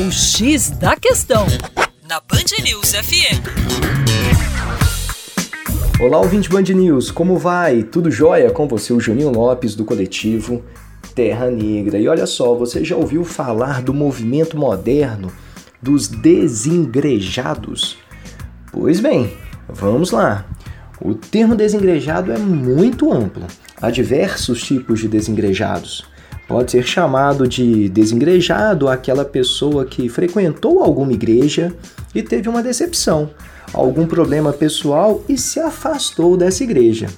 [0.00, 1.44] O X da Questão,
[2.08, 3.42] na Band News FM.
[5.98, 7.82] Olá, ouvinte Band News, como vai?
[7.82, 8.48] Tudo jóia?
[8.52, 10.62] Com você, o Juninho Lopes, do coletivo
[11.16, 11.98] Terra Negra.
[11.98, 15.32] E olha só, você já ouviu falar do movimento moderno
[15.82, 17.98] dos desengrejados?
[18.70, 19.36] Pois bem,
[19.68, 20.46] vamos lá.
[21.00, 23.48] O termo desengrejado é muito amplo.
[23.82, 26.06] Há diversos tipos de desengrejados.
[26.48, 31.74] Pode ser chamado de desengrejado aquela pessoa que frequentou alguma igreja
[32.14, 33.28] e teve uma decepção,
[33.74, 37.08] algum problema pessoal e se afastou dessa igreja.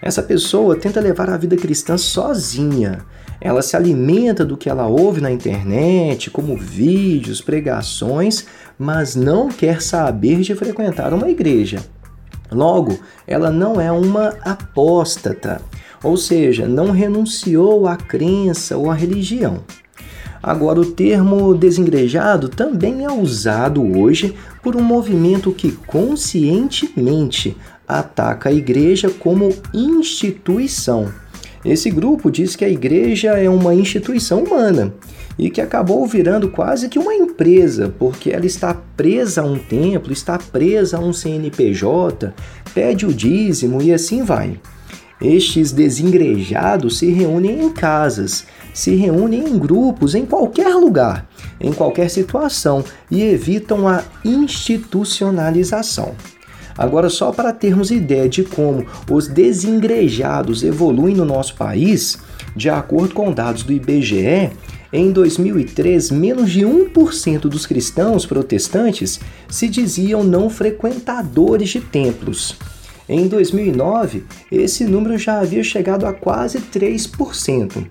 [0.00, 3.04] Essa pessoa tenta levar a vida cristã sozinha.
[3.38, 8.46] Ela se alimenta do que ela ouve na internet, como vídeos, pregações,
[8.78, 11.80] mas não quer saber de frequentar uma igreja.
[12.50, 15.60] Logo, ela não é uma apóstata
[16.02, 19.60] ou seja, não renunciou à crença ou à religião.
[20.42, 28.52] Agora, o termo desengrejado também é usado hoje por um movimento que conscientemente ataca a
[28.52, 31.12] igreja como instituição.
[31.64, 34.92] Esse grupo diz que a igreja é uma instituição humana
[35.38, 40.12] e que acabou virando quase que uma empresa, porque ela está presa a um templo,
[40.12, 42.34] está presa a um CNPJ,
[42.74, 44.58] pede o dízimo e assim vai.
[45.22, 51.28] Estes desengrejados se reúnem em casas, se reúnem em grupos, em qualquer lugar,
[51.60, 56.16] em qualquer situação e evitam a institucionalização.
[56.76, 62.18] Agora, só para termos ideia de como os desengrejados evoluem no nosso país,
[62.56, 64.50] de acordo com dados do IBGE,
[64.92, 72.56] em 2003, menos de 1% dos cristãos protestantes se diziam não frequentadores de templos.
[73.08, 77.84] Em 2009, esse número já havia chegado a quase 3%,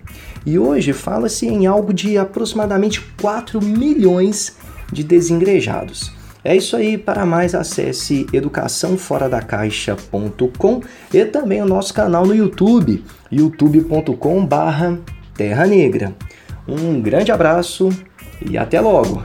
[0.46, 4.56] e hoje fala-se em algo de aproximadamente 4 milhões
[4.92, 6.12] de desengrejados.
[6.44, 10.82] É isso aí, para mais acesse educaçãoforadacaixa.com
[11.14, 16.16] e também o nosso canal no YouTube, youtube.com/terra negra.
[16.68, 17.90] Um grande abraço
[18.44, 19.22] e até logo.